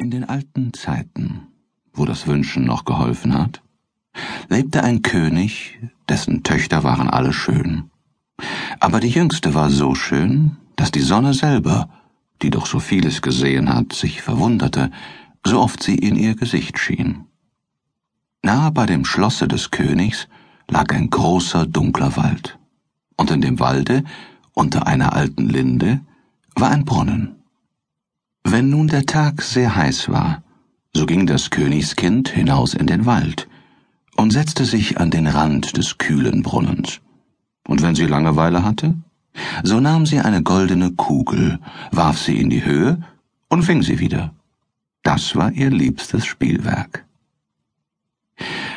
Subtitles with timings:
[0.00, 1.48] In den alten Zeiten,
[1.92, 3.62] wo das Wünschen noch geholfen hat,
[4.48, 7.90] lebte ein König, dessen Töchter waren alle schön.
[8.78, 11.88] Aber die jüngste war so schön, dass die Sonne selber,
[12.42, 14.92] die doch so vieles gesehen hat, sich verwunderte,
[15.44, 17.24] so oft sie in ihr Gesicht schien.
[18.40, 20.28] Nahe bei dem Schlosse des Königs
[20.68, 22.56] lag ein großer dunkler Wald,
[23.16, 24.04] und in dem Walde,
[24.54, 26.02] unter einer alten Linde,
[26.54, 27.37] war ein Brunnen.
[28.58, 30.42] Wenn nun der Tag sehr heiß war,
[30.92, 33.46] so ging das Königskind hinaus in den Wald
[34.16, 37.00] und setzte sich an den Rand des kühlen Brunnens.
[37.68, 38.96] Und wenn sie Langeweile hatte,
[39.62, 41.60] so nahm sie eine goldene Kugel,
[41.92, 43.00] warf sie in die Höhe
[43.48, 44.34] und fing sie wieder.
[45.04, 47.06] Das war ihr liebstes Spielwerk.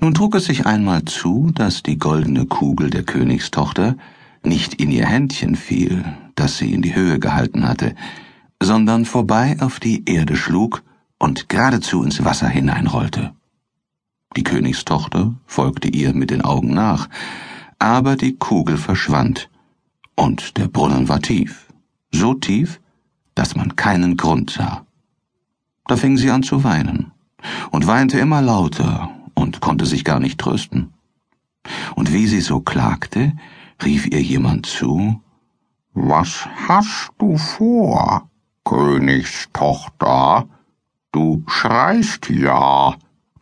[0.00, 3.96] Nun trug es sich einmal zu, dass die goldene Kugel der Königstochter
[4.44, 6.04] nicht in ihr Händchen fiel,
[6.34, 7.94] das sie in die Höhe gehalten hatte,
[8.64, 10.82] sondern vorbei auf die Erde schlug
[11.18, 13.32] und geradezu ins Wasser hineinrollte.
[14.36, 17.08] Die Königstochter folgte ihr mit den Augen nach,
[17.78, 19.50] aber die Kugel verschwand,
[20.14, 21.68] und der Brunnen war tief,
[22.12, 22.80] so tief,
[23.34, 24.84] dass man keinen Grund sah.
[25.86, 27.12] Da fing sie an zu weinen
[27.70, 30.92] und weinte immer lauter und konnte sich gar nicht trösten.
[31.94, 33.32] Und wie sie so klagte,
[33.82, 35.20] rief ihr jemand zu
[35.94, 38.28] Was hast du vor?
[38.64, 40.48] Königstochter,
[41.12, 42.94] du schreist ja,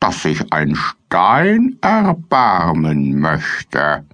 [0.00, 4.04] dass sich ein Stein erbarmen möchte.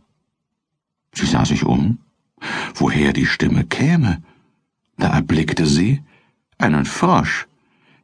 [1.14, 1.98] Sie sah sich um,
[2.74, 4.22] woher die Stimme käme.
[4.96, 6.02] Da erblickte sie
[6.58, 7.46] einen Frosch,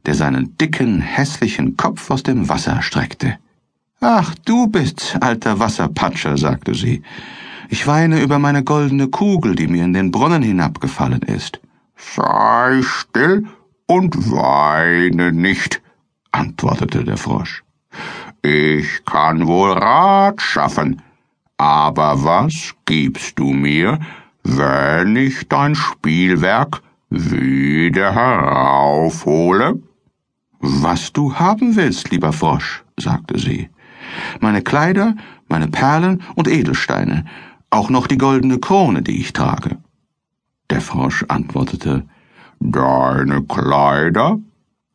[0.07, 3.39] der seinen dicken, hässlichen Kopf aus dem Wasser streckte.
[4.01, 7.03] Ach, du bist, alter Wasserpatscher, sagte sie.
[7.69, 11.61] Ich weine über meine goldene Kugel, die mir in den Brunnen hinabgefallen ist.
[12.01, 13.47] Sei still
[13.87, 15.83] und weine nicht,
[16.33, 17.63] antwortete der Frosch.
[18.43, 21.03] Ich kann wohl Rat schaffen,
[21.59, 23.99] aber was gibst du mir,
[24.45, 26.81] wenn ich dein Spielwerk
[27.11, 29.81] wieder heraufhole?
[30.61, 33.69] Was du haben willst, lieber Frosch, sagte sie.
[34.41, 35.17] Meine Kleider,
[35.49, 37.27] meine Perlen und Edelsteine,
[37.69, 39.79] auch noch die goldene Krone, die ich trage.
[40.71, 42.07] Der Frosch antwortete
[42.61, 44.39] Deine Kleider,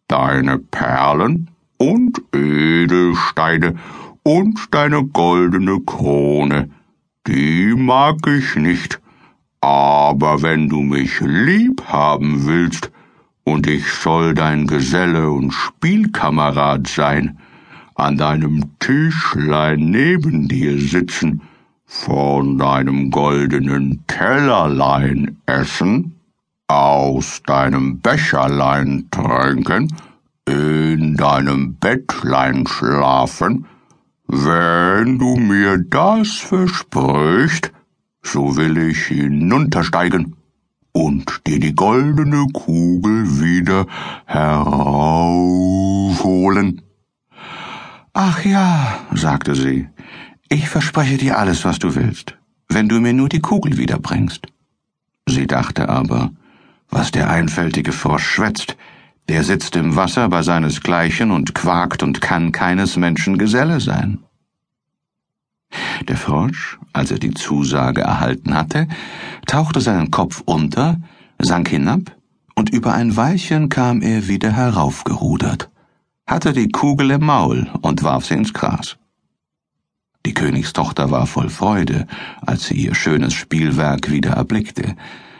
[0.07, 3.75] deine Perlen und Edelsteine
[4.23, 6.69] und deine goldene Krone,
[7.27, 9.01] die mag ich nicht,
[9.59, 12.89] aber wenn du mich lieb haben willst,
[13.43, 17.37] und ich soll dein Geselle und Spielkamerad sein,
[17.95, 21.41] an deinem Tischlein neben dir sitzen,
[22.03, 26.19] von deinem goldenen Tellerlein essen,
[26.67, 29.87] aus deinem Becherlein trinken,
[30.45, 33.65] in deinem Bettlein schlafen,
[34.27, 37.71] wenn du mir das versprichst,
[38.21, 40.35] so will ich hinuntersteigen
[40.91, 43.85] und dir die goldene Kugel wieder
[44.25, 46.81] heraufholen.
[48.13, 49.87] Ach ja, sagte sie,
[50.49, 52.37] ich verspreche dir alles, was du willst,
[52.69, 54.47] wenn du mir nur die Kugel wiederbringst.
[55.27, 56.31] Sie dachte aber,
[56.89, 58.77] was der einfältige Frosch schwätzt,
[59.27, 64.19] der sitzt im Wasser bei seinesgleichen und quakt und kann keines Menschen Geselle sein.
[66.07, 68.87] Der Frosch, als er die Zusage erhalten hatte,
[69.47, 71.01] tauchte seinen Kopf unter,
[71.39, 72.15] sank hinab,
[72.55, 75.69] und über ein Weilchen kam er wieder heraufgerudert,
[76.27, 78.97] hatte die Kugel im Maul und warf sie ins Gras.
[80.25, 82.07] Die Königstochter war voll Freude,
[82.41, 84.95] als sie ihr schönes Spielwerk wieder erblickte,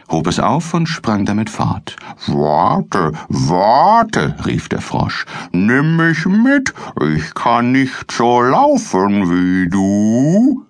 [0.08, 1.96] hob es auf und sprang damit fort.
[2.28, 10.64] Warte, warte, rief der Frosch, nimm mich mit, ich kann nicht so laufen wie du.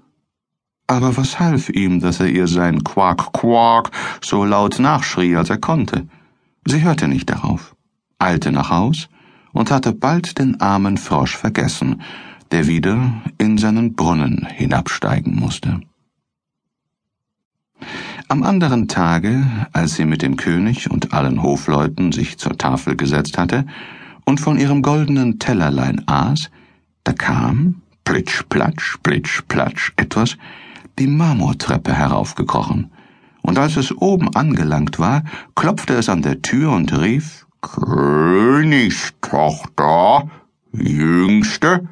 [0.87, 3.91] Aber was half ihm, dass er ihr sein Quack, Quack
[4.25, 6.09] so laut nachschrie, als er konnte?
[6.65, 7.77] Sie hörte nicht darauf,
[8.19, 9.09] eilte nach Haus
[9.53, 12.01] und hatte bald den armen Frosch vergessen,
[12.51, 15.81] der wieder in seinen Brunnen hinabsteigen musste.
[18.29, 23.39] Am anderen Tage, als sie mit dem König und allen Hofleuten sich zur Tafel gesetzt
[23.39, 23.67] hatte
[24.25, 26.51] und von ihrem goldenen Tellerlein aß,
[27.05, 30.37] da kam, plitsch, platsch, plitsch, platsch, etwas,
[30.99, 32.91] die Marmortreppe heraufgekrochen,
[33.47, 35.23] und als es oben angelangt war,
[35.55, 40.29] klopfte es an der Tür und rief Königstochter,
[40.73, 41.89] Jüngste,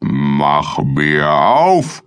[0.00, 2.02] Mach mir auf!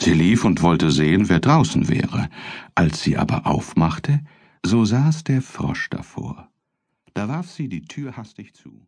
[0.00, 2.28] Sie lief und wollte sehen, wer draußen wäre.
[2.74, 4.20] Als sie aber aufmachte,
[4.64, 6.50] so saß der Frosch davor.
[7.14, 8.82] Da warf sie die Tür hastig zu.